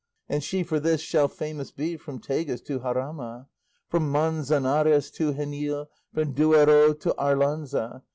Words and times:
And 0.27 0.43
she 0.43 0.63
for 0.63 0.79
this 0.79 0.99
shall 0.99 1.27
famous 1.27 1.69
be 1.69 1.95
From 1.95 2.17
Tagus 2.17 2.59
to 2.61 2.79
Jarama, 2.79 3.45
From 3.87 4.11
Manzanares 4.11 5.11
to 5.13 5.31
Genil, 5.35 5.89
From 6.11 6.33
Duero 6.33 6.93
to 6.93 7.13
Arlanza. 7.19 8.01